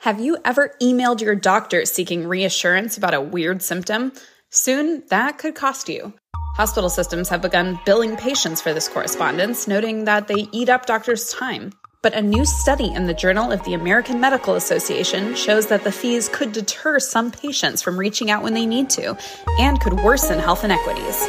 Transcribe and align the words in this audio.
Have 0.00 0.18
you 0.18 0.38
ever 0.46 0.74
emailed 0.80 1.20
your 1.20 1.34
doctor 1.34 1.84
seeking 1.84 2.26
reassurance 2.26 2.96
about 2.96 3.12
a 3.12 3.20
weird 3.20 3.60
symptom? 3.60 4.12
Soon, 4.48 5.04
that 5.10 5.36
could 5.36 5.54
cost 5.54 5.90
you. 5.90 6.14
Hospital 6.56 6.88
systems 6.88 7.28
have 7.28 7.42
begun 7.42 7.78
billing 7.84 8.16
patients 8.16 8.62
for 8.62 8.72
this 8.72 8.88
correspondence, 8.88 9.68
noting 9.68 10.06
that 10.06 10.26
they 10.26 10.48
eat 10.52 10.70
up 10.70 10.86
doctors' 10.86 11.30
time. 11.34 11.70
But 12.00 12.14
a 12.14 12.22
new 12.22 12.46
study 12.46 12.90
in 12.90 13.08
the 13.08 13.12
Journal 13.12 13.52
of 13.52 13.62
the 13.64 13.74
American 13.74 14.18
Medical 14.22 14.54
Association 14.54 15.34
shows 15.34 15.66
that 15.66 15.84
the 15.84 15.92
fees 15.92 16.30
could 16.30 16.52
deter 16.52 16.98
some 16.98 17.30
patients 17.30 17.82
from 17.82 17.98
reaching 17.98 18.30
out 18.30 18.42
when 18.42 18.54
they 18.54 18.64
need 18.64 18.88
to 18.90 19.14
and 19.58 19.78
could 19.82 20.00
worsen 20.00 20.38
health 20.38 20.64
inequities. 20.64 21.28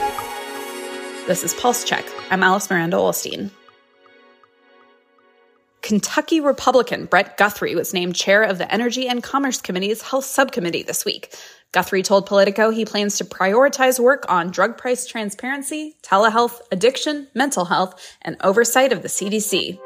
This 1.27 1.43
is 1.43 1.53
Pulse 1.55 1.83
Check. 1.83 2.05
I'm 2.29 2.41
Alice 2.41 2.69
Miranda 2.69 2.95
Ollstein. 2.95 3.51
Kentucky 5.82 6.39
Republican 6.39 7.05
Brett 7.05 7.38
Guthrie 7.38 7.75
was 7.75 7.93
named 7.93 8.16
chair 8.16 8.43
of 8.43 8.59
the 8.59 8.71
Energy 8.71 9.07
and 9.07 9.23
Commerce 9.23 9.59
Committee's 9.59 10.04
Health 10.04 10.26
Subcommittee 10.26 10.84
this 10.84 11.05
week. 11.05 11.35
Guthrie 11.72 12.03
told 12.03 12.27
Politico 12.27 12.70
he 12.70 12.85
plans 12.85 13.17
to 13.17 13.26
prioritize 13.26 13.99
work 13.99 14.25
on 14.30 14.52
drug 14.52 14.77
price 14.77 15.08
transparency, 15.08 15.95
telehealth, 16.03 16.62
addiction, 16.72 17.27
mental 17.34 17.66
health, 17.66 18.16
and 18.22 18.38
oversight 18.41 18.94
of 18.94 19.02
the 19.02 19.08
CDC. 19.08 19.80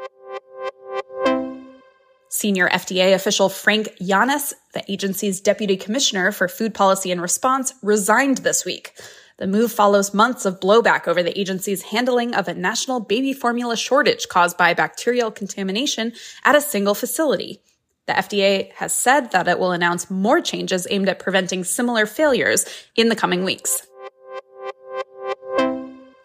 Senior 2.28 2.68
FDA 2.68 3.14
official 3.14 3.48
Frank 3.48 3.88
Yiannas, 3.98 4.52
the 4.74 4.84
agency's 4.92 5.40
deputy 5.40 5.76
commissioner 5.76 6.30
for 6.32 6.48
food 6.48 6.74
policy 6.74 7.10
and 7.10 7.22
response, 7.22 7.72
resigned 7.82 8.38
this 8.38 8.66
week. 8.66 8.92
The 9.38 9.46
move 9.46 9.70
follows 9.70 10.14
months 10.14 10.46
of 10.46 10.60
blowback 10.60 11.06
over 11.06 11.22
the 11.22 11.38
agency's 11.38 11.82
handling 11.82 12.34
of 12.34 12.48
a 12.48 12.54
national 12.54 13.00
baby 13.00 13.34
formula 13.34 13.76
shortage 13.76 14.28
caused 14.28 14.56
by 14.56 14.72
bacterial 14.72 15.30
contamination 15.30 16.14
at 16.44 16.56
a 16.56 16.60
single 16.60 16.94
facility. 16.94 17.60
The 18.06 18.14
FDA 18.14 18.72
has 18.74 18.94
said 18.94 19.32
that 19.32 19.46
it 19.46 19.58
will 19.58 19.72
announce 19.72 20.10
more 20.10 20.40
changes 20.40 20.86
aimed 20.88 21.10
at 21.10 21.18
preventing 21.18 21.64
similar 21.64 22.06
failures 22.06 22.64
in 22.94 23.10
the 23.10 23.16
coming 23.16 23.44
weeks. 23.44 23.86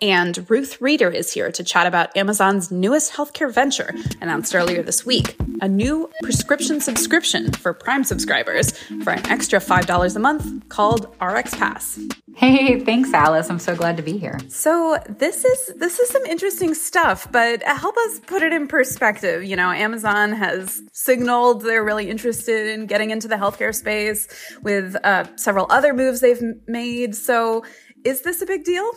And 0.02 0.50
Ruth 0.50 0.82
Reader 0.82 1.10
is 1.10 1.34
here 1.34 1.52
to 1.52 1.64
chat 1.64 1.88
about 1.88 2.16
Amazon's 2.16 2.72
newest 2.72 3.14
healthcare 3.14 3.54
venture 3.54 3.94
announced 4.22 4.56
earlier 4.56 4.82
this 4.82 5.06
week 5.06 5.36
a 5.62 5.68
new 5.68 6.10
prescription 6.24 6.80
subscription 6.80 7.52
for 7.52 7.74
Prime 7.74 8.04
subscribers 8.04 8.72
for 9.04 9.12
an 9.12 9.28
extra 9.28 9.60
$5 9.60 10.16
a 10.16 10.20
month 10.20 10.70
called 10.70 11.16
RxPass. 11.20 12.21
Hey, 12.42 12.80
thanks 12.80 13.14
Alice. 13.14 13.52
I'm 13.52 13.60
so 13.60 13.76
glad 13.76 13.98
to 13.98 14.02
be 14.04 14.18
here. 14.18 14.40
So, 14.48 14.98
this 15.08 15.46
is 15.46 15.76
this 15.76 16.00
is 16.00 16.10
some 16.10 16.26
interesting 16.26 16.74
stuff, 16.74 17.32
but 17.32 17.62
help 17.62 17.96
us 17.96 18.20
put 18.22 18.42
it 18.42 18.52
in 18.52 18.68
perspective. 18.68 19.44
You 19.44 19.56
know, 19.56 19.70
Amazon 19.70 20.34
has 20.34 20.82
signaled 20.92 21.62
they're 21.62 21.84
really 21.84 22.10
interested 22.10 22.72
in 22.72 22.88
getting 22.88 23.12
into 23.12 23.28
the 23.28 23.36
healthcare 23.36 23.76
space 23.76 24.28
with 24.64 24.96
uh, 25.04 25.26
several 25.36 25.68
other 25.70 25.94
moves 25.94 26.22
they've 26.22 26.42
made. 26.66 27.14
So, 27.14 27.64
is 28.04 28.22
this 28.22 28.42
a 28.42 28.48
big 28.48 28.64
deal? 28.64 28.90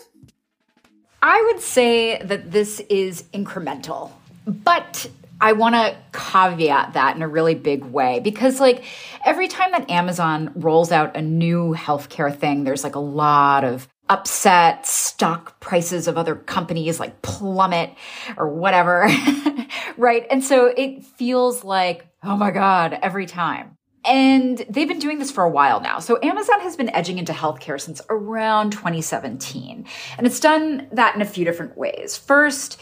I 1.21 1.39
would 1.53 1.61
say 1.61 2.23
that 2.23 2.51
this 2.51 2.81
is 2.89 3.25
incremental, 3.35 4.11
but 4.47 5.07
I 5.41 5.53
want 5.53 5.75
to 5.75 5.97
caveat 6.13 6.95
that 6.95 7.17
in 7.17 7.23
a 7.23 7.29
really 7.29 7.55
big 7.55 7.85
way 7.85 8.21
because, 8.21 8.61
like, 8.61 8.85
every 9.25 9.49
time 9.49 9.73
that 9.73 9.91
Amazon 9.91 10.53
rolls 10.55 10.93
out 10.93 11.17
a 11.17 11.23
new 11.23 11.75
healthcare 11.75 12.35
thing, 12.35 12.65
there's 12.65 12.85
like 12.85 12.95
a 12.95 13.01
lot 13.01 13.65
of 13.65 13.89
upset 14.09 14.87
stock 14.87 15.61
prices 15.61 16.09
of 16.09 16.19
other 16.19 16.35
companies 16.35 17.01
like 17.01 17.23
plummet 17.23 17.91
or 18.37 18.49
whatever. 18.49 19.09
right. 19.97 20.27
And 20.31 20.45
so 20.45 20.67
it 20.67 21.05
feels 21.05 21.65
like, 21.65 22.07
oh 22.23 22.37
my 22.37 22.51
God, 22.51 22.99
every 23.01 23.27
time. 23.27 23.77
And 24.07 24.59
they've 24.69 24.87
been 24.87 24.99
doing 24.99 25.19
this 25.19 25.31
for 25.31 25.45
a 25.45 25.49
while 25.49 25.81
now. 25.81 25.99
So 25.99 26.19
Amazon 26.23 26.61
has 26.61 26.77
been 26.77 26.91
edging 26.91 27.19
into 27.19 27.33
healthcare 27.33 27.81
since 27.81 28.03
around 28.11 28.73
2017. 28.73 29.87
And 30.19 30.27
it's 30.27 30.41
done 30.41 30.89
that 30.93 31.15
in 31.15 31.23
a 31.23 31.27
few 31.27 31.47
different 31.47 31.79
ways. 31.79 32.19
First, 32.19 32.79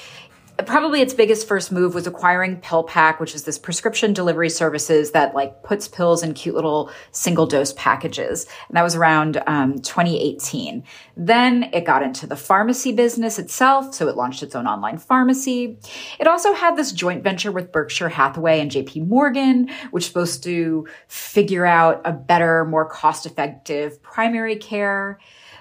probably 0.66 1.00
its 1.00 1.14
biggest 1.14 1.48
first 1.48 1.72
move 1.72 1.94
was 1.94 2.06
acquiring 2.06 2.60
PillPack, 2.60 3.20
which 3.20 3.34
is 3.34 3.44
this 3.44 3.58
prescription 3.58 4.12
delivery 4.12 4.50
services 4.50 5.12
that 5.12 5.34
like 5.34 5.62
puts 5.62 5.88
pills 5.88 6.22
in 6.22 6.34
cute 6.34 6.54
little 6.54 6.90
single 7.10 7.46
dose 7.46 7.72
packages. 7.72 8.46
And 8.68 8.76
that 8.76 8.82
was 8.82 8.94
around 8.94 9.42
um, 9.46 9.80
2018. 9.80 10.84
Then 11.16 11.70
it 11.72 11.84
got 11.84 12.02
into 12.02 12.26
the 12.26 12.36
pharmacy 12.36 12.92
business 12.92 13.38
itself. 13.38 13.94
So 13.94 14.08
it 14.08 14.16
launched 14.16 14.42
its 14.42 14.54
own 14.54 14.66
online 14.66 14.98
pharmacy. 14.98 15.78
It 16.20 16.26
also 16.26 16.52
had 16.52 16.76
this 16.76 16.92
joint 16.92 17.24
venture 17.24 17.52
with 17.52 17.72
Berkshire 17.72 18.10
Hathaway 18.10 18.60
and 18.60 18.70
JP 18.70 19.08
Morgan, 19.08 19.68
which 19.90 20.02
was 20.02 20.06
supposed 20.06 20.42
to 20.44 20.86
figure 21.08 21.66
out 21.66 22.02
a 22.04 22.12
better, 22.12 22.64
more 22.64 22.84
cost 22.84 23.26
effective 23.26 24.02
primary 24.02 24.56
care. 24.56 25.18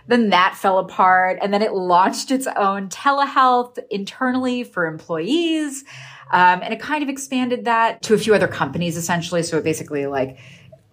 Then 0.07 0.29
that 0.29 0.55
fell 0.55 0.79
apart. 0.79 1.39
And 1.41 1.53
then 1.53 1.61
it 1.61 1.73
launched 1.73 2.31
its 2.31 2.47
own 2.55 2.89
telehealth 2.89 3.77
internally 3.89 4.63
for 4.63 4.85
employees. 4.85 5.83
Um, 6.31 6.61
and 6.61 6.73
it 6.73 6.79
kind 6.79 7.03
of 7.03 7.09
expanded 7.09 7.65
that 7.65 8.01
to 8.03 8.13
a 8.13 8.17
few 8.17 8.33
other 8.33 8.47
companies 8.47 8.97
essentially. 8.97 9.43
So 9.43 9.57
it 9.57 9.63
basically 9.63 10.07
like 10.07 10.39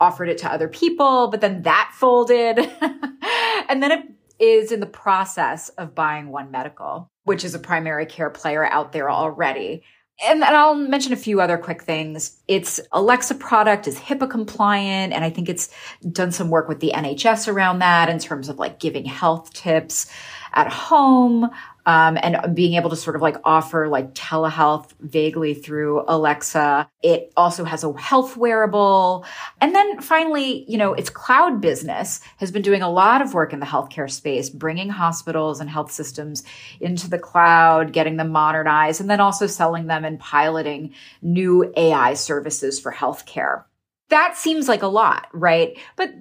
offered 0.00 0.28
it 0.28 0.38
to 0.38 0.52
other 0.52 0.68
people, 0.68 1.28
but 1.28 1.40
then 1.40 1.62
that 1.62 1.92
folded. 1.94 2.58
and 3.68 3.82
then 3.82 3.92
it 3.92 4.04
is 4.38 4.72
in 4.72 4.80
the 4.80 4.86
process 4.86 5.68
of 5.70 5.94
buying 5.94 6.28
One 6.28 6.50
Medical, 6.50 7.10
which 7.24 7.44
is 7.44 7.54
a 7.54 7.58
primary 7.58 8.06
care 8.06 8.30
player 8.30 8.64
out 8.64 8.92
there 8.92 9.10
already. 9.10 9.82
And, 10.24 10.42
and 10.42 10.56
I'll 10.56 10.74
mention 10.74 11.12
a 11.12 11.16
few 11.16 11.40
other 11.40 11.56
quick 11.56 11.82
things. 11.82 12.36
Its 12.48 12.80
Alexa 12.90 13.36
product 13.36 13.86
is 13.86 13.98
HIPAA 13.98 14.28
compliant, 14.28 15.12
and 15.12 15.24
I 15.24 15.30
think 15.30 15.48
it's 15.48 15.70
done 16.10 16.32
some 16.32 16.50
work 16.50 16.68
with 16.68 16.80
the 16.80 16.90
NHS 16.92 17.46
around 17.46 17.78
that 17.78 18.08
in 18.08 18.18
terms 18.18 18.48
of 18.48 18.58
like 18.58 18.80
giving 18.80 19.04
health 19.04 19.52
tips 19.52 20.10
at 20.54 20.68
home 20.68 21.48
um, 21.88 22.18
and 22.22 22.54
being 22.54 22.74
able 22.74 22.90
to 22.90 22.96
sort 22.96 23.16
of 23.16 23.22
like 23.22 23.36
offer 23.44 23.88
like 23.88 24.12
telehealth 24.12 24.90
vaguely 25.00 25.54
through 25.54 26.04
Alexa. 26.06 26.86
It 27.02 27.32
also 27.34 27.64
has 27.64 27.82
a 27.82 27.90
health 27.98 28.36
wearable. 28.36 29.24
And 29.62 29.74
then 29.74 30.02
finally, 30.02 30.70
you 30.70 30.76
know, 30.76 30.92
its 30.92 31.08
cloud 31.08 31.62
business 31.62 32.20
has 32.36 32.52
been 32.52 32.60
doing 32.60 32.82
a 32.82 32.90
lot 32.90 33.22
of 33.22 33.32
work 33.32 33.54
in 33.54 33.60
the 33.60 33.64
healthcare 33.64 34.10
space, 34.10 34.50
bringing 34.50 34.90
hospitals 34.90 35.60
and 35.60 35.70
health 35.70 35.90
systems 35.90 36.44
into 36.78 37.08
the 37.08 37.18
cloud, 37.18 37.94
getting 37.94 38.18
them 38.18 38.28
modernized, 38.28 39.00
and 39.00 39.08
then 39.08 39.20
also 39.20 39.46
selling 39.46 39.86
them 39.86 40.04
and 40.04 40.20
piloting 40.20 40.92
new 41.22 41.72
AI 41.74 42.12
services 42.12 42.78
for 42.78 42.92
healthcare. 42.92 43.64
That 44.10 44.36
seems 44.36 44.68
like 44.68 44.82
a 44.82 44.88
lot, 44.88 45.28
right? 45.32 45.78
But 45.96 46.14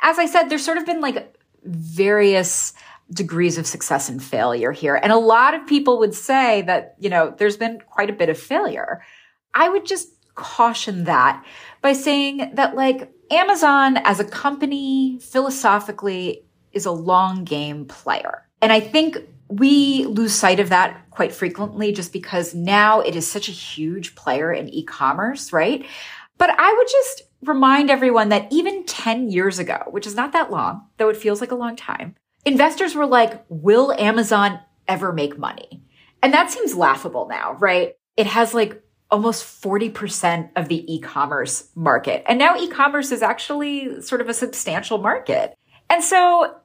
as 0.00 0.18
I 0.18 0.26
said, 0.26 0.48
there's 0.48 0.64
sort 0.64 0.78
of 0.78 0.86
been 0.86 1.00
like 1.00 1.32
various 1.64 2.72
degrees 3.12 3.58
of 3.58 3.66
success 3.66 4.08
and 4.08 4.22
failure 4.22 4.72
here. 4.72 4.94
And 4.94 5.12
a 5.12 5.18
lot 5.18 5.54
of 5.54 5.66
people 5.66 5.98
would 5.98 6.14
say 6.14 6.62
that, 6.62 6.94
you 6.98 7.10
know, 7.10 7.34
there's 7.36 7.56
been 7.56 7.80
quite 7.80 8.10
a 8.10 8.14
bit 8.14 8.28
of 8.28 8.38
failure. 8.38 9.02
I 9.54 9.68
would 9.68 9.86
just 9.86 10.08
caution 10.34 11.04
that 11.04 11.44
by 11.82 11.92
saying 11.92 12.52
that 12.54 12.74
like 12.74 13.12
Amazon 13.30 13.98
as 13.98 14.20
a 14.20 14.24
company 14.24 15.18
philosophically 15.20 16.44
is 16.72 16.86
a 16.86 16.90
long 16.90 17.44
game 17.44 17.84
player. 17.84 18.48
And 18.62 18.72
I 18.72 18.80
think 18.80 19.18
we 19.48 20.06
lose 20.06 20.32
sight 20.32 20.60
of 20.60 20.70
that 20.70 21.10
quite 21.10 21.32
frequently 21.32 21.92
just 21.92 22.12
because 22.12 22.54
now 22.54 23.00
it 23.00 23.14
is 23.14 23.30
such 23.30 23.48
a 23.48 23.52
huge 23.52 24.14
player 24.14 24.50
in 24.52 24.68
e-commerce, 24.70 25.52
right? 25.52 25.84
But 26.38 26.50
I 26.58 26.72
would 26.72 26.88
just 26.88 27.22
remind 27.42 27.90
everyone 27.90 28.30
that 28.30 28.48
even 28.50 28.86
10 28.86 29.28
years 29.28 29.58
ago, 29.58 29.82
which 29.90 30.06
is 30.06 30.14
not 30.14 30.32
that 30.32 30.50
long, 30.50 30.86
though 30.96 31.10
it 31.10 31.16
feels 31.16 31.40
like 31.40 31.50
a 31.50 31.56
long 31.56 31.76
time, 31.76 32.14
investors 32.44 32.94
were 32.94 33.06
like, 33.06 33.44
will 33.48 33.92
Amazon 33.92 34.60
ever 34.88 35.12
make 35.12 35.38
money? 35.38 35.82
And 36.22 36.32
that 36.34 36.50
seems 36.50 36.74
laughable 36.74 37.28
now, 37.28 37.54
right? 37.54 37.96
It 38.16 38.26
has 38.26 38.54
like 38.54 38.82
almost 39.10 39.44
40% 39.62 40.50
of 40.56 40.68
the 40.68 40.92
e-commerce 40.92 41.68
market. 41.74 42.24
And 42.26 42.38
now 42.38 42.56
e-commerce 42.56 43.12
is 43.12 43.22
actually 43.22 44.00
sort 44.00 44.20
of 44.20 44.28
a 44.28 44.34
substantial 44.34 44.98
market. 44.98 45.56
And 45.90 46.02
so 46.02 46.56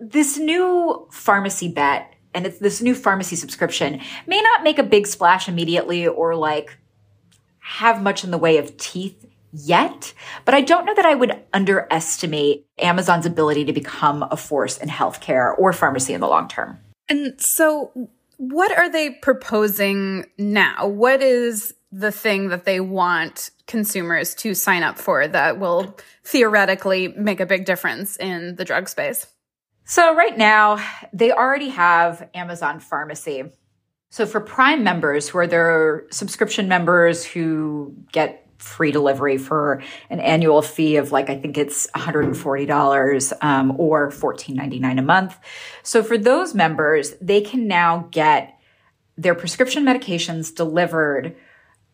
this 0.00 0.38
new 0.38 1.06
pharmacy 1.10 1.68
bet 1.68 2.14
and 2.34 2.46
it's 2.46 2.58
this 2.58 2.80
new 2.80 2.94
pharmacy 2.94 3.36
subscription 3.36 4.00
may 4.26 4.40
not 4.40 4.64
make 4.64 4.78
a 4.78 4.82
big 4.82 5.06
splash 5.06 5.48
immediately 5.48 6.06
or 6.06 6.34
like 6.34 6.78
have 7.58 8.02
much 8.02 8.24
in 8.24 8.30
the 8.30 8.38
way 8.38 8.56
of 8.56 8.76
teeth 8.78 9.26
yet, 9.52 10.14
but 10.44 10.54
I 10.54 10.60
don't 10.60 10.84
know 10.84 10.94
that 10.94 11.06
I 11.06 11.14
would 11.14 11.38
underestimate 11.52 12.66
Amazon's 12.78 13.26
ability 13.26 13.64
to 13.66 13.72
become 13.72 14.24
a 14.30 14.36
force 14.36 14.78
in 14.78 14.88
healthcare 14.88 15.54
or 15.58 15.72
pharmacy 15.72 16.14
in 16.14 16.20
the 16.20 16.28
long 16.28 16.48
term. 16.48 16.78
And 17.08 17.40
so, 17.40 18.08
what 18.38 18.76
are 18.76 18.90
they 18.90 19.10
proposing 19.10 20.26
now? 20.38 20.86
What 20.86 21.22
is 21.22 21.74
the 21.92 22.10
thing 22.10 22.48
that 22.48 22.64
they 22.64 22.80
want 22.80 23.50
consumers 23.66 24.34
to 24.36 24.54
sign 24.54 24.82
up 24.82 24.98
for 24.98 25.28
that 25.28 25.58
will 25.58 25.96
theoretically 26.24 27.08
make 27.08 27.40
a 27.40 27.46
big 27.46 27.66
difference 27.66 28.16
in 28.16 28.56
the 28.56 28.64
drug 28.64 28.88
space? 28.88 29.26
So, 29.84 30.14
right 30.14 30.36
now, 30.36 30.82
they 31.12 31.32
already 31.32 31.68
have 31.68 32.28
Amazon 32.34 32.80
Pharmacy. 32.80 33.44
So, 34.10 34.26
for 34.26 34.40
Prime 34.40 34.84
members 34.84 35.28
who 35.28 35.38
are 35.38 35.46
their 35.46 36.04
subscription 36.10 36.68
members 36.68 37.24
who 37.24 37.94
get 38.12 38.51
free 38.62 38.92
delivery 38.92 39.38
for 39.38 39.82
an 40.08 40.20
annual 40.20 40.62
fee 40.62 40.96
of 40.96 41.12
like 41.12 41.28
I 41.28 41.36
think 41.36 41.58
it's 41.58 41.88
$140 41.88 43.32
um, 43.42 43.74
or 43.78 44.10
$14.99 44.10 44.98
a 44.98 45.02
month. 45.02 45.38
So 45.82 46.02
for 46.02 46.16
those 46.16 46.54
members, 46.54 47.14
they 47.20 47.40
can 47.40 47.66
now 47.66 48.08
get 48.10 48.58
their 49.16 49.34
prescription 49.34 49.84
medications 49.84 50.54
delivered 50.54 51.36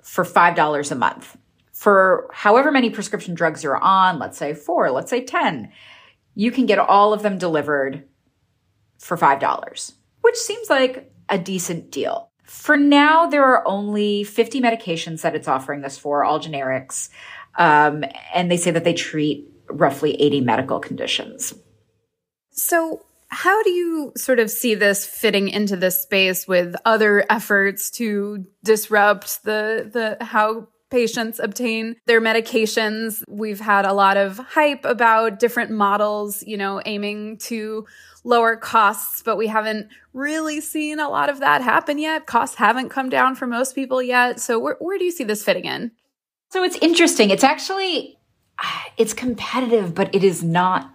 for 0.03 0.25
$5 0.25 0.93
a 0.93 0.95
month. 0.95 1.37
For 1.73 2.29
however 2.33 2.71
many 2.71 2.91
prescription 2.91 3.35
drugs 3.35 3.63
you're 3.63 3.77
on, 3.77 4.19
let's 4.19 4.37
say 4.37 4.53
four, 4.53 4.91
let's 4.91 5.11
say 5.11 5.25
10, 5.25 5.71
you 6.35 6.51
can 6.51 6.67
get 6.67 6.79
all 6.79 7.13
of 7.13 7.23
them 7.23 7.39
delivered 7.39 8.05
for 8.99 9.17
$5, 9.17 9.93
which 10.21 10.37
seems 10.37 10.69
like 10.69 11.13
a 11.29 11.39
decent 11.39 11.91
deal. 11.91 12.28
For 12.49 12.79
now, 12.79 13.27
there 13.27 13.45
are 13.45 13.67
only 13.69 14.25
50 14.25 14.63
medications 14.63 15.21
that 15.21 15.35
it's 15.35 15.47
offering 15.47 15.83
this 15.83 15.99
for, 15.99 16.25
all 16.25 16.41
generics. 16.41 17.11
Um, 17.57 18.05
and 18.33 18.51
they 18.51 18.57
say 18.57 18.71
that 18.71 18.85
they 18.85 18.95
treat 18.95 19.47
roughly 19.69 20.15
80 20.21 20.41
medical 20.41 20.81
conditions. 20.81 21.53
So, 22.51 23.05
how 23.29 23.63
do 23.63 23.71
you 23.71 24.13
sort 24.17 24.39
of 24.39 24.51
see 24.51 24.75
this 24.75 25.05
fitting 25.05 25.49
into 25.49 25.77
this 25.77 26.03
space 26.03 26.49
with 26.49 26.75
other 26.87 27.27
efforts 27.29 27.91
to 27.91 28.47
disrupt 28.65 29.45
the 29.45 30.17
the 30.19 30.25
how 30.25 30.69
patients 30.91 31.39
obtain 31.39 31.97
their 32.07 32.21
medications. 32.21 33.23
We've 33.29 33.61
had 33.61 33.85
a 33.85 33.93
lot 33.93 34.17
of 34.17 34.39
hype 34.39 34.85
about 34.85 35.39
different 35.39 35.71
models, 35.71 36.43
you 36.47 36.57
know, 36.57 36.81
aiming 36.87 37.39
to 37.39 37.87
lower 38.25 38.57
costs, 38.57 39.23
but 39.23 39.37
we 39.37 39.47
haven't 39.47 39.89
really 40.13 40.61
seen 40.61 40.99
a 40.99 41.09
lot 41.09 41.31
of 41.31 41.41
that 41.41 41.63
happen 41.63 41.99
yet. 41.99 42.27
Costs 42.27 42.57
haven't 42.57 42.89
come 42.89 43.09
down 43.09 43.35
for 43.35 43.47
most 43.47 43.75
people 43.75 44.03
yet. 44.03 44.41
So 44.41 44.59
where, 44.59 44.77
where 44.81 44.99
do 44.99 45.05
you 45.05 45.13
see 45.13 45.25
this 45.25 45.43
fitting 45.43 45.65
in? 45.65 45.93
So 46.51 46.63
it's 46.63 46.77
interesting. 46.77 47.31
It's 47.31 47.45
actually 47.45 48.19
it's 48.97 49.15
competitive, 49.15 49.95
but 49.95 50.15
it 50.15 50.25
is 50.25 50.43
not 50.43 50.93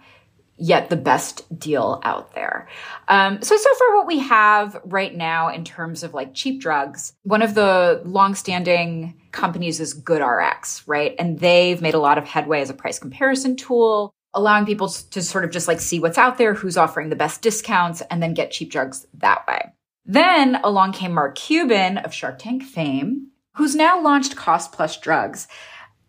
yet 0.56 0.88
the 0.88 0.96
best 0.96 1.58
deal 1.58 2.00
out 2.04 2.34
there. 2.34 2.68
Um, 3.08 3.42
so, 3.42 3.56
so 3.56 3.74
far 3.74 3.96
what 3.96 4.06
we 4.06 4.20
have 4.20 4.80
right 4.84 5.14
now 5.14 5.48
in 5.48 5.64
terms 5.64 6.04
of 6.04 6.14
like 6.14 6.32
cheap 6.34 6.60
drugs, 6.60 7.12
one 7.24 7.42
of 7.42 7.54
the 7.54 8.00
longstanding 8.04 9.20
companies 9.34 9.80
is 9.80 10.00
GoodRx, 10.00 10.84
right? 10.86 11.14
And 11.18 11.38
they've 11.38 11.82
made 11.82 11.94
a 11.94 11.98
lot 11.98 12.16
of 12.16 12.24
headway 12.24 12.62
as 12.62 12.70
a 12.70 12.74
price 12.74 12.98
comparison 12.98 13.56
tool, 13.56 14.14
allowing 14.32 14.64
people 14.64 14.88
to 14.88 15.22
sort 15.22 15.44
of 15.44 15.50
just 15.50 15.68
like 15.68 15.80
see 15.80 16.00
what's 16.00 16.16
out 16.16 16.38
there, 16.38 16.54
who's 16.54 16.78
offering 16.78 17.10
the 17.10 17.16
best 17.16 17.42
discounts, 17.42 18.00
and 18.10 18.22
then 18.22 18.32
get 18.32 18.50
cheap 18.50 18.70
drugs 18.70 19.06
that 19.14 19.46
way. 19.46 19.72
Then 20.06 20.56
along 20.64 20.92
came 20.92 21.12
Mark 21.12 21.34
Cuban 21.34 21.98
of 21.98 22.14
Shark 22.14 22.38
Tank 22.38 22.62
fame, 22.62 23.28
who's 23.56 23.74
now 23.74 24.00
launched 24.00 24.36
Cost 24.36 24.72
Plus 24.72 24.98
Drugs. 24.98 25.48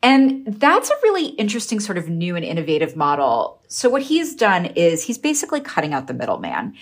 And 0.02 0.46
that's 0.46 0.90
a 0.90 0.96
really 1.04 1.28
interesting 1.28 1.80
sort 1.80 1.98
of 1.98 2.10
new 2.10 2.36
and 2.36 2.46
innovative 2.46 2.96
model. 2.96 3.64
So 3.68 3.90
what 3.90 4.04
he's 4.04 4.36
done 4.36 4.66
is 4.66 5.04
he's 5.04 5.18
basically 5.18 5.62
cutting 5.62 5.94
out 5.94 6.08
the 6.08 6.14
middleman. 6.14 6.76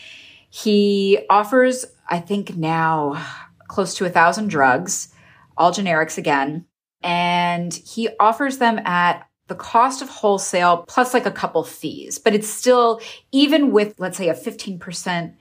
He 0.50 1.19
offers, 1.30 1.86
I 2.10 2.19
think 2.19 2.57
now 2.57 3.25
close 3.68 3.94
to 3.96 4.06
a 4.06 4.10
thousand 4.10 4.50
drugs, 4.50 5.10
all 5.57 5.71
generics 5.71 6.17
again. 6.17 6.65
And 7.01 7.73
he 7.73 8.09
offers 8.19 8.57
them 8.57 8.79
at 8.79 9.27
the 9.47 9.55
cost 9.55 10.01
of 10.01 10.09
wholesale 10.09 10.85
plus 10.88 11.13
like 11.13 11.25
a 11.25 11.31
couple 11.31 11.63
fees, 11.63 12.17
but 12.17 12.33
it's 12.33 12.47
still, 12.47 13.01
even 13.31 13.71
with, 13.71 14.00
let's 14.00 14.17
say 14.17 14.29
a 14.29 14.33
15% 14.33 15.33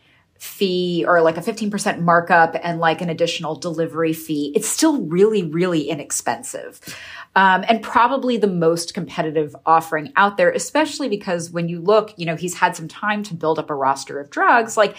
fee 0.42 1.04
or 1.06 1.22
like 1.22 1.36
a 1.36 1.40
15% 1.40 2.00
markup 2.00 2.56
and 2.64 2.80
like 2.80 3.00
an 3.00 3.08
additional 3.08 3.54
delivery 3.54 4.12
fee, 4.12 4.52
it's 4.56 4.66
still 4.66 5.00
really, 5.02 5.44
really 5.44 5.88
inexpensive. 5.88 6.80
Um, 7.36 7.64
and 7.68 7.80
probably 7.80 8.38
the 8.38 8.48
most 8.48 8.92
competitive 8.92 9.54
offering 9.64 10.12
out 10.16 10.36
there, 10.36 10.50
especially 10.50 11.08
because 11.08 11.50
when 11.52 11.68
you 11.68 11.80
look, 11.80 12.12
you 12.16 12.26
know, 12.26 12.34
he's 12.34 12.54
had 12.54 12.74
some 12.74 12.88
time 12.88 13.22
to 13.22 13.34
build 13.34 13.60
up 13.60 13.70
a 13.70 13.74
roster 13.74 14.18
of 14.18 14.30
drugs, 14.30 14.76
like 14.76 14.96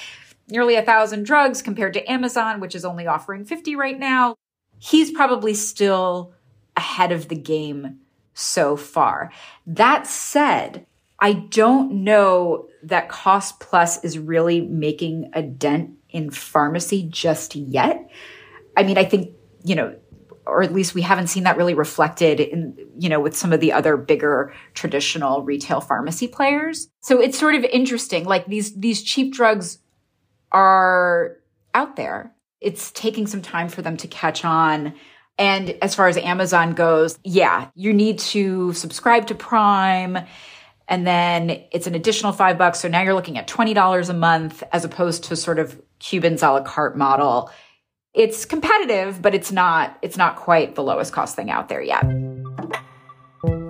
nearly 0.48 0.76
a 0.76 0.82
thousand 0.82 1.24
drugs 1.26 1.62
compared 1.62 1.94
to 1.94 2.10
Amazon, 2.10 2.62
which 2.62 2.74
is 2.74 2.86
only 2.86 3.06
offering 3.06 3.44
50 3.44 3.76
right 3.76 4.00
now. 4.00 4.36
He's 4.84 5.12
probably 5.12 5.54
still 5.54 6.34
ahead 6.76 7.14
of 7.14 7.30
the 7.30 7.38
game 7.38 8.00
so 8.34 8.76
far. 8.76 9.32
That 9.66 10.08
said, 10.08 10.86
I 11.20 11.32
don't 11.32 12.04
know 12.04 12.68
that 12.84 13.08
cost 13.08 13.62
plus 13.62 14.04
is 14.04 14.20
really 14.20 14.60
making 14.60 15.32
a 15.32 15.42
dent 15.42 15.92
in 16.10 16.32
pharmacy 16.32 17.08
just 17.10 17.56
yet. 17.56 18.10
I 18.76 18.84
mean, 18.84 18.98
I 18.98 19.06
think, 19.06 19.34
you 19.64 19.76
know, 19.76 19.96
or 20.46 20.62
at 20.64 20.74
least 20.74 20.94
we 20.94 21.02
haven't 21.02 21.28
seen 21.28 21.44
that 21.44 21.56
really 21.56 21.76
reflected 21.76 22.42
in, 22.42 22.78
you 23.00 23.08
know, 23.08 23.22
with 23.22 23.38
some 23.38 23.54
of 23.54 23.62
the 23.62 23.72
other 23.72 23.96
bigger 23.96 24.54
traditional 24.74 25.44
retail 25.44 25.80
pharmacy 25.80 26.28
players. 26.28 26.90
So 27.00 27.22
it's 27.22 27.40
sort 27.40 27.56
of 27.56 27.64
interesting. 27.64 28.26
Like 28.26 28.48
these, 28.48 28.76
these 28.76 29.02
cheap 29.02 29.34
drugs 29.34 29.78
are 30.52 31.38
out 31.74 31.96
there. 31.96 32.34
It's 32.64 32.92
taking 32.92 33.28
some 33.28 33.42
time 33.42 33.70
for 33.70 33.82
them 33.82 33.98
to 33.98 34.08
catch 34.08 34.46
on. 34.46 34.94
And 35.38 35.72
as 35.82 35.96
far 35.96 36.08
as 36.08 36.18
Amazon 36.18 36.74
goes, 36.74 37.20
yeah, 37.24 37.70
you 37.76 37.94
need 37.94 38.20
to 38.20 38.74
subscribe 38.74 39.28
to 39.28 39.36
Prime 39.36 40.20
and 40.88 41.08
then 41.08 41.64
it's 41.72 41.88
an 41.88 41.96
additional 41.96 42.32
five 42.32 42.58
bucks. 42.58 42.80
So 42.80 42.88
now 42.88 43.02
you're 43.02 43.14
looking 43.14 43.38
at 43.38 43.48
$20 43.48 44.10
a 44.10 44.14
month 44.14 44.64
as 44.72 44.84
opposed 44.84 45.24
to 45.26 45.36
sort 45.36 45.60
of 45.60 45.82
Cuban's 46.00 46.44
a 46.44 46.52
la 46.52 46.62
carte 46.62 46.98
model. 46.98 47.50
It's 48.14 48.46
competitive, 48.46 49.22
but 49.22 49.34
it's 49.34 49.52
not, 49.52 49.98
it's 50.02 50.18
not 50.18 50.36
quite 50.36 50.76
the 50.76 50.84
lowest 50.84 51.14
cost 51.14 51.36
thing 51.36 51.50
out 51.50 51.70
there 51.70 51.82
yet. 51.82 52.04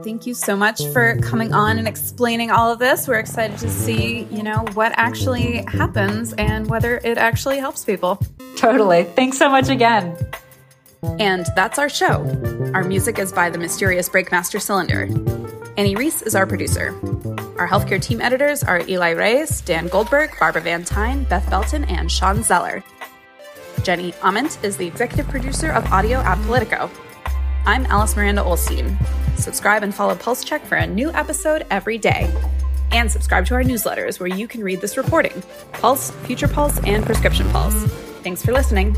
Thank 0.03 0.27
you 0.27 0.33
so 0.33 0.57
much 0.57 0.85
for 0.87 1.17
coming 1.21 1.53
on 1.53 1.77
and 1.77 1.87
explaining 1.87 2.51
all 2.51 2.69
of 2.69 2.77
this. 2.77 3.07
We're 3.07 3.19
excited 3.19 3.57
to 3.59 3.69
see, 3.69 4.23
you 4.25 4.43
know, 4.43 4.65
what 4.73 4.91
actually 4.97 5.63
happens 5.63 6.33
and 6.33 6.69
whether 6.69 6.97
it 7.05 7.17
actually 7.17 7.59
helps 7.59 7.85
people. 7.85 8.19
Totally. 8.57 9.05
Thanks 9.05 9.37
so 9.37 9.49
much 9.49 9.69
again. 9.69 10.17
And 11.19 11.45
that's 11.55 11.79
our 11.79 11.87
show. 11.87 12.25
Our 12.73 12.83
music 12.83 13.17
is 13.17 13.31
by 13.31 13.49
the 13.49 13.57
mysterious 13.57 14.09
Breakmaster 14.09 14.61
Cylinder. 14.61 15.03
Annie 15.77 15.95
Reese 15.95 16.21
is 16.21 16.35
our 16.35 16.45
producer. 16.45 16.89
Our 17.57 17.67
healthcare 17.67 18.01
team 18.01 18.19
editors 18.19 18.61
are 18.61 18.81
Eli 18.89 19.11
Reyes, 19.11 19.61
Dan 19.61 19.87
Goldberg, 19.87 20.31
Barbara 20.37 20.61
Van 20.63 20.83
Tyne, 20.83 21.23
Beth 21.23 21.49
Belton, 21.49 21.85
and 21.85 22.11
Sean 22.11 22.43
Zeller. 22.43 22.83
Jenny 23.83 24.13
Ament 24.21 24.61
is 24.63 24.75
the 24.75 24.85
executive 24.85 25.29
producer 25.29 25.71
of 25.71 25.89
audio 25.93 26.19
at 26.19 26.37
Politico. 26.45 26.91
I'm 27.65 27.85
Alice 27.85 28.17
Miranda 28.17 28.41
Ollstein. 28.41 28.97
Subscribe 29.37 29.83
and 29.83 29.93
follow 29.93 30.15
Pulse 30.15 30.43
Check 30.43 30.65
for 30.65 30.75
a 30.75 30.87
new 30.87 31.11
episode 31.11 31.65
every 31.69 31.97
day. 31.97 32.31
And 32.91 33.11
subscribe 33.11 33.45
to 33.47 33.55
our 33.55 33.63
newsletters 33.63 34.19
where 34.19 34.29
you 34.29 34.47
can 34.47 34.63
read 34.63 34.81
this 34.81 34.97
reporting 34.97 35.43
Pulse, 35.73 36.11
Future 36.25 36.47
Pulse, 36.47 36.79
and 36.85 37.05
Prescription 37.05 37.49
Pulse. 37.49 37.85
Thanks 38.23 38.43
for 38.43 38.53
listening. 38.53 38.95